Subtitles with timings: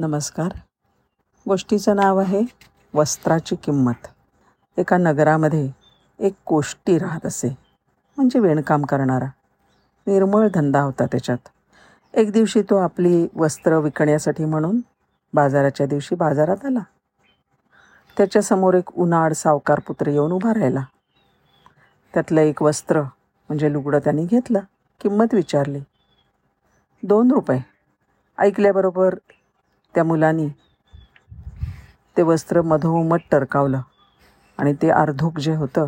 [0.00, 0.52] नमस्कार.
[1.48, 2.42] गोष्टीचं नाव आहे
[2.94, 4.06] वस्त्राची किंमत.
[4.78, 5.70] एका नगरामध्ये
[6.18, 7.58] एक कोष्टी राहत असे.
[8.16, 9.24] म्हणजे विणकाम करणारा.
[10.06, 11.48] निर्मळ धंदा होता त्याच्यात.
[12.14, 14.80] एक दिवशी तो आपली वस्त्र विकण्यासाठी म्हणून
[15.34, 16.80] बाजाराच्या दिवशी बाजारात आला.
[18.16, 20.84] त्याच्यासमोर एक उन्हाळ सावकार पुत्र येऊन उभा राहिला.
[22.14, 24.60] त्यातलं एक वस्त्र म्हणजे लुगडं त्यांनी घेतलं.
[25.00, 25.80] किंमत विचारली.
[27.02, 27.60] दोन रुपये.
[28.38, 29.14] ऐकल्याबरोबर
[29.94, 30.48] त्या मुलानी
[32.16, 33.80] ते वस्त्र मधोमध टरकावलं
[34.58, 35.86] आणि ते अर्धोक जे होतं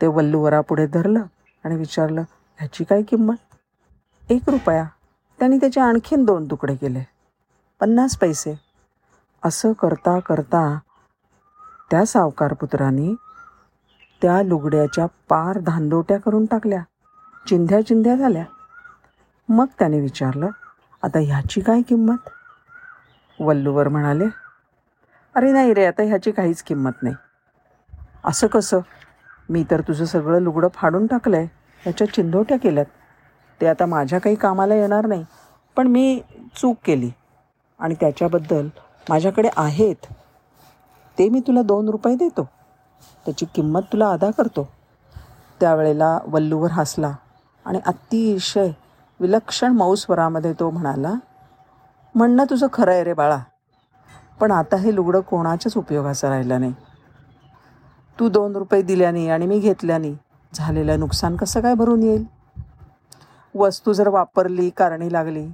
[0.00, 1.22] ते वल्लूवरापुढे धरलं
[1.64, 2.20] आणि विचारलं
[2.58, 3.34] ह्याची काय किंमत?
[4.28, 4.84] एक रुपया.
[5.38, 7.02] त्यांनी त्याचे आणखीन दोन तुकडे केले.
[7.80, 8.60] पन्नास पैसे.
[9.44, 10.78] असं करता करता
[11.90, 13.14] त्या सावकारपुत्राने
[14.22, 16.82] त्या लुगड्याच्या पार धांदोट्या करून टाकल्या.
[17.48, 18.44] चिंध्या चिंध्या झाल्या.
[19.48, 20.48] मग त्याने विचारलं
[21.02, 22.28] आता ह्याची काय किंमत?
[23.40, 24.24] वल्लूवर म्हणाले
[25.34, 27.14] अरे नाही रे आता ह्याची काहीच किंमत नाही.
[28.24, 28.80] असं कसं?
[29.48, 31.46] मी तर तुझं सगळं लुगडं फाडून टाकलं आहे
[31.82, 32.86] ह्याच्या चिंधोट्या केल्यात.
[33.60, 35.24] ते आता माझ्या काही कामाला येणार नाही
[35.76, 36.20] पण मी
[36.56, 37.10] चूक केली
[37.80, 38.68] आणि त्याच्याबद्दल
[39.08, 40.06] माझ्याकडे आहेत.
[41.18, 42.48] ते मी तुला दोन रुपये देतो.
[43.26, 44.68] त्याची किंमत तुला अदा करतो.
[45.60, 47.12] त्यावेळेला वल्लूवर हसला
[47.66, 48.70] आणि अतिशय
[49.20, 51.14] विलक्षण मौस्वरामध्ये तो म्हणाला
[52.16, 53.38] म्हणणं तुझं खरं आहे रे बाळा.
[54.40, 56.74] पण आता हे लुगडं कोणाच्याच उपयोगाचं राहिलं नाही.
[58.20, 60.12] तू दोन रुपये दिल्याने आणि मी घेतल्याने
[60.54, 62.24] झालेलं नुकसान कसं काय भरून येईल?
[63.54, 65.46] वस्तू जर वापरली कारणी लागली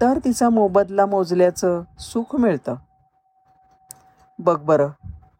[0.00, 2.74] तर तिचा मोबदला मोजल्याचं सुख मिळतं.
[4.38, 4.88] बघ बरं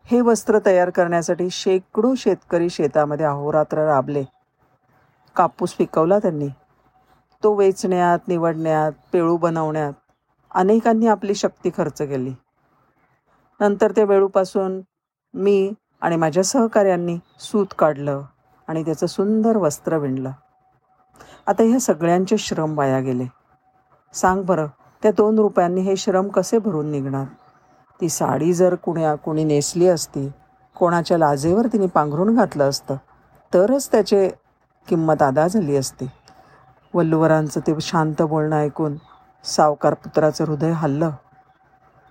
[0.04, 4.24] हे वस्त्र तयार करण्यासाठी शेकडो शेतकरी शेतामध्ये अहोरात्र राबले.
[5.36, 6.48] कापूस पिकवला त्यांनी.
[7.42, 9.92] तो वेचण्यात निवडण्यात पेळू बनवण्यात
[10.54, 12.32] अनेकांनी आपली शक्ती खर्च केली.
[13.60, 14.80] नंतर त्या वेळूपासून
[15.34, 18.22] मी आणि माझ्या सहकाऱ्यांनी सूत काढलं
[18.68, 20.30] आणि त्याचं सुंदर वस्त्र विणलं.
[21.46, 23.24] आता ह्या सगळ्यांचे श्रम वाया गेले.
[24.14, 24.66] सांग बरं
[25.02, 27.24] त्या दोन रुपयांनी हे श्रम कसे भरून निघणार?
[28.00, 30.28] ती साडी जर कुण्या कुणी नेसली असती
[30.76, 32.96] कोणाच्या लाजेवर तिने पांघरून घातलं असतं
[33.54, 34.28] तरच त्याचे
[34.88, 36.06] किंमत अदा झाली असती.
[36.94, 38.96] वल्लुवरांचं ते शांत बोलणं ऐकून
[39.44, 41.10] सावकार पुत्राचं हृदय हल्लं.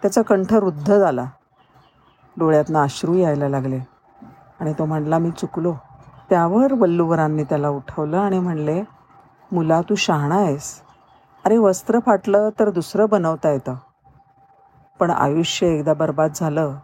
[0.01, 1.25] त्याचा कंठ रुद्ध झाला.
[2.37, 3.79] डोळ्यातनं अश्रू यायला लागले.
[4.59, 5.75] आणि तो म्हणला मी चुकलो.
[6.29, 8.83] त्यावर वल्लुवरांनी त्याला उठवलं आणि म्हणले
[9.51, 10.81] मुला तू शहाणा आहेस.
[11.45, 13.75] अरे वस्त्र फाटलं तर दुसरं बनवता येतं.
[14.99, 16.75] पण आयुष्य एकदा बर्बाद झालं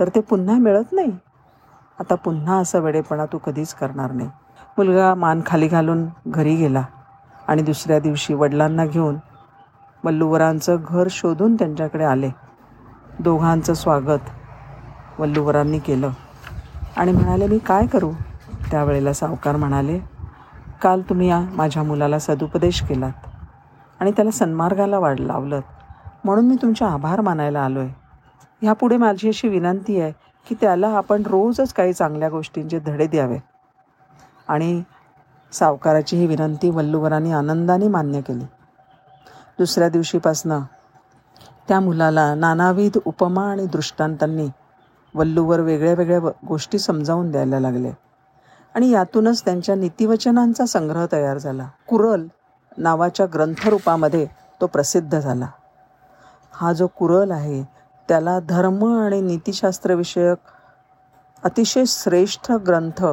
[0.00, 1.18] तर ते पुन्हा मिळत नाही.
[2.00, 4.30] आता पुन्हा असं वेडेपणा तू कधीच करणार नाही.
[4.78, 6.82] मुलगा मान खाली घालून घरी गेला
[7.48, 9.16] आणि दुसऱ्या दिवशी वडिलांना घेऊन
[10.04, 12.30] वल्लुवरांचं घर शोधून त्यांच्याकडे आले.
[13.18, 16.10] दोघांचं स्वागत वल्लुवरांनी केलं.
[16.96, 18.10] आणि म्हणाले मी काय करू?
[18.70, 19.98] त्यावेळेला सावकार म्हणाले
[20.82, 23.26] काल तुम्ही या माझ्या मुलाला सदुपदेश केलात
[24.00, 25.60] आणि त्याला सन्मार्गाला वाढ लावलं
[26.24, 27.94] म्हणून मी तुमचे आभार मानायला आलो आहे
[28.62, 30.12] ह्यापुढे माझी अशी विनंती आहे
[30.48, 33.38] की त्याला आपण रोजच काही चांगल्या गोष्टींचे धडे द्यावे.
[34.48, 34.82] आणि
[35.52, 38.44] सावकाराची ही विनंती वल्लुवरांनी आनंदाने मान्य केली.
[39.58, 40.60] दुसऱ्या दिवशीपासनं.
[41.68, 44.48] त्या मुलाला नानाविध उपमा आणि दृष्टांतांनी
[45.14, 47.92] वल्लूवर वेगळ्या वेगळ्या गोष्टी समजावून द्यायला लागले.
[48.74, 51.68] आणि यातूनच त्यांच्या नीतिवचनांचा संग्रह तयार झाला.
[51.88, 52.26] कुरल
[52.78, 54.26] नावाच्या ग्रंथरूपामध्ये
[54.60, 55.46] तो प्रसिद्ध झाला.
[56.52, 57.64] हा जो कुरल आहे
[58.08, 60.38] त्याला धर्म आणि नीतिशास्त्रविषयक
[61.44, 63.04] अतिशय श्रेष्ठ ग्रंथ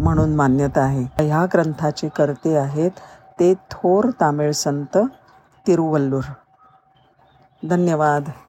[0.00, 1.26] म्हणून मान्यता आहे.
[1.26, 2.90] ह्या ग्रंथाचे कर्ते आहेत
[3.40, 4.98] ते थोर तामिळ संत
[5.66, 6.24] तिरुवल्लूर
[7.62, 8.32] धन्यवाद